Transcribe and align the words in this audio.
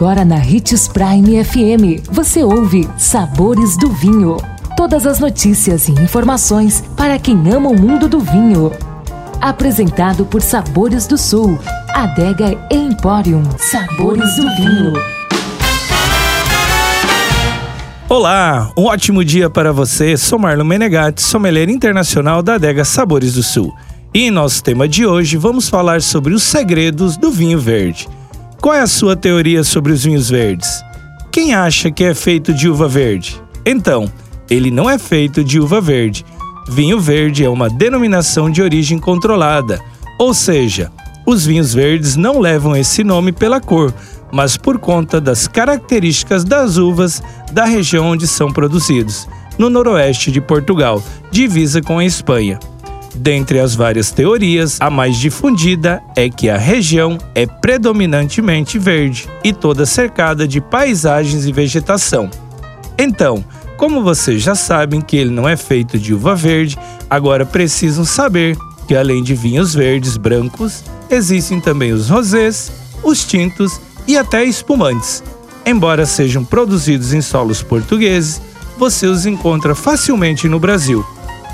Agora 0.00 0.24
na 0.24 0.36
Ritz 0.36 0.88
Prime 0.88 1.44
FM, 1.44 2.08
você 2.10 2.42
ouve 2.42 2.88
Sabores 2.96 3.76
do 3.76 3.90
Vinho. 3.90 4.38
Todas 4.74 5.06
as 5.06 5.20
notícias 5.20 5.88
e 5.88 5.92
informações 5.92 6.82
para 6.96 7.18
quem 7.18 7.36
ama 7.52 7.68
o 7.68 7.78
mundo 7.78 8.08
do 8.08 8.18
vinho. 8.18 8.72
Apresentado 9.42 10.24
por 10.24 10.40
Sabores 10.40 11.06
do 11.06 11.18
Sul, 11.18 11.58
Adega 11.90 12.58
Emporium. 12.70 13.42
Sabores 13.58 14.36
do 14.36 14.56
Vinho. 14.56 14.94
Olá, 18.08 18.72
um 18.78 18.86
ótimo 18.86 19.22
dia 19.22 19.50
para 19.50 19.70
você. 19.70 20.16
Sou 20.16 20.38
Marlon 20.38 20.64
Menegatti, 20.64 21.20
sommelier 21.20 21.68
internacional 21.68 22.42
da 22.42 22.54
Adega 22.54 22.86
Sabores 22.86 23.34
do 23.34 23.42
Sul. 23.42 23.70
E 24.14 24.28
em 24.28 24.30
nosso 24.30 24.64
tema 24.64 24.88
de 24.88 25.04
hoje 25.04 25.36
vamos 25.36 25.68
falar 25.68 26.00
sobre 26.00 26.32
os 26.32 26.42
segredos 26.42 27.18
do 27.18 27.30
vinho 27.30 27.60
verde. 27.60 28.08
Qual 28.60 28.74
é 28.74 28.80
a 28.80 28.86
sua 28.86 29.16
teoria 29.16 29.64
sobre 29.64 29.90
os 29.90 30.04
vinhos 30.04 30.28
verdes? 30.28 30.84
Quem 31.32 31.54
acha 31.54 31.90
que 31.90 32.04
é 32.04 32.12
feito 32.12 32.52
de 32.52 32.68
uva 32.68 32.86
verde? 32.86 33.40
Então, 33.64 34.12
ele 34.50 34.70
não 34.70 34.88
é 34.88 34.98
feito 34.98 35.42
de 35.42 35.58
uva 35.58 35.80
verde. 35.80 36.26
Vinho 36.68 37.00
verde 37.00 37.42
é 37.42 37.48
uma 37.48 37.70
denominação 37.70 38.50
de 38.50 38.60
origem 38.60 38.98
controlada, 38.98 39.80
ou 40.18 40.34
seja, 40.34 40.92
os 41.26 41.46
vinhos 41.46 41.72
verdes 41.72 42.16
não 42.16 42.38
levam 42.38 42.76
esse 42.76 43.02
nome 43.02 43.32
pela 43.32 43.62
cor, 43.62 43.94
mas 44.30 44.58
por 44.58 44.78
conta 44.78 45.22
das 45.22 45.48
características 45.48 46.44
das 46.44 46.76
uvas 46.76 47.22
da 47.52 47.64
região 47.64 48.10
onde 48.10 48.26
são 48.26 48.52
produzidos, 48.52 49.26
no 49.56 49.70
noroeste 49.70 50.30
de 50.30 50.40
Portugal, 50.40 51.02
divisa 51.30 51.80
com 51.80 51.98
a 51.98 52.04
Espanha. 52.04 52.58
Dentre 53.14 53.58
as 53.58 53.74
várias 53.74 54.10
teorias, 54.10 54.78
a 54.80 54.88
mais 54.88 55.16
difundida 55.16 56.02
é 56.16 56.28
que 56.28 56.48
a 56.48 56.56
região 56.56 57.18
é 57.34 57.44
predominantemente 57.46 58.78
verde 58.78 59.28
e 59.42 59.52
toda 59.52 59.84
cercada 59.84 60.46
de 60.46 60.60
paisagens 60.60 61.44
e 61.44 61.52
vegetação. 61.52 62.30
Então, 62.96 63.44
como 63.76 64.02
vocês 64.02 64.42
já 64.42 64.54
sabem 64.54 65.00
que 65.00 65.16
ele 65.16 65.30
não 65.30 65.48
é 65.48 65.56
feito 65.56 65.98
de 65.98 66.14
uva 66.14 66.34
verde, 66.34 66.78
agora 67.08 67.44
precisam 67.44 68.04
saber 68.04 68.56
que 68.86 68.94
além 68.94 69.22
de 69.22 69.34
vinhos 69.34 69.74
verdes 69.74 70.16
brancos, 70.16 70.84
existem 71.08 71.60
também 71.60 71.92
os 71.92 72.08
rosés, 72.08 72.70
os 73.02 73.24
tintos 73.24 73.80
e 74.06 74.16
até 74.16 74.44
espumantes. 74.44 75.22
Embora 75.64 76.04
sejam 76.06 76.44
produzidos 76.44 77.12
em 77.12 77.20
solos 77.20 77.62
portugueses, 77.62 78.40
você 78.78 79.06
os 79.06 79.26
encontra 79.26 79.74
facilmente 79.74 80.48
no 80.48 80.58
Brasil. 80.58 81.04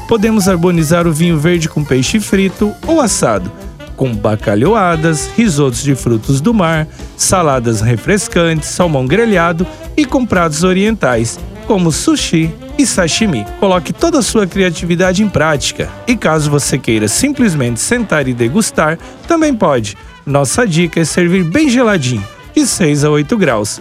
Podemos 0.09 0.49
harmonizar 0.49 1.07
o 1.07 1.13
vinho 1.13 1.39
verde 1.39 1.69
com 1.69 1.85
peixe 1.85 2.21
frito 2.21 2.73
ou 2.87 3.01
assado, 3.01 3.51
com 3.97 4.15
bacalhoadas, 4.15 5.29
risotos 5.37 5.83
de 5.83 5.95
frutos 5.97 6.41
do 6.41 6.55
mar, 6.55 6.87
saladas 7.17 7.81
refrescantes, 7.81 8.69
salmão 8.69 9.07
grelhado 9.07 9.67
e 9.97 10.05
com 10.05 10.25
pratos 10.25 10.63
orientais, 10.63 11.41
como 11.67 11.91
sushi 11.91 12.55
e 12.79 12.87
sashimi. 12.87 13.45
Coloque 13.59 13.93
toda 13.93 14.21
a 14.21 14.23
sua 14.23 14.47
criatividade 14.47 15.23
em 15.23 15.29
prática. 15.29 15.91
E 16.07 16.17
caso 16.17 16.51
você 16.51 16.79
queira 16.79 17.09
simplesmente 17.09 17.81
sentar 17.81 18.29
e 18.29 18.35
degustar, 18.35 18.99
também 19.27 19.55
pode. 19.55 19.97
Nossa 20.25 20.67
dica 20.67 21.01
é 21.01 21.05
servir 21.05 21.43
bem 21.43 21.69
geladinho 21.69 22.25
de 22.55 22.67
6 22.67 23.05
a 23.05 23.11
8 23.11 23.37
graus. 23.37 23.81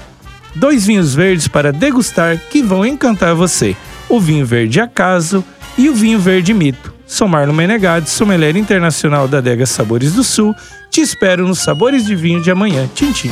Dois 0.56 0.86
vinhos 0.86 1.14
verdes 1.14 1.48
para 1.48 1.72
degustar 1.72 2.40
que 2.50 2.64
vão 2.64 2.86
encantar 2.86 3.36
você: 3.36 3.76
o 4.08 4.20
vinho 4.20 4.46
verde 4.46 4.80
Acaso 4.80 5.44
e 5.78 5.90
o 5.90 5.94
vinho 5.94 6.20
verde 6.20 6.54
Mito. 6.54 6.94
Sou 7.08 7.28
Marlon 7.28 7.54
Menegatti, 7.54 8.10
sommelier 8.10 8.56
internacional 8.56 9.28
da 9.28 9.38
Adega 9.38 9.66
Sabores 9.66 10.14
do 10.14 10.24
Sul. 10.24 10.56
Te 10.90 11.02
espero 11.02 11.48
nos 11.48 11.60
Sabores 11.60 12.06
de 12.06 12.16
Vinho 12.16 12.42
de 12.42 12.50
amanhã. 12.50 12.90
Tchim, 12.96 13.12
tchim. 13.12 13.32